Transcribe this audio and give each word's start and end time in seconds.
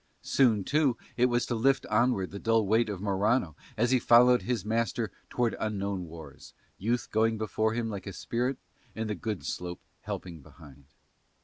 Soon, 0.23 0.63
too, 0.63 0.97
it 1.15 1.27
was 1.27 1.45
to 1.45 1.53
lift 1.53 1.85
onward 1.85 2.31
the 2.31 2.39
dull 2.39 2.65
weight 2.65 2.89
of 2.89 3.01
Morano 3.03 3.55
as 3.77 3.91
he 3.91 3.99
followed 3.99 4.41
his 4.41 4.65
master 4.65 5.11
towards 5.29 5.55
unknown 5.59 6.05
wars, 6.07 6.55
youth 6.79 7.11
going 7.11 7.37
before 7.37 7.75
him 7.75 7.87
like 7.87 8.07
a 8.07 8.13
spirit 8.13 8.57
and 8.95 9.07
the 9.07 9.13
good 9.13 9.45
slope 9.45 9.81
helping 10.01 10.41
behind. 10.41 10.85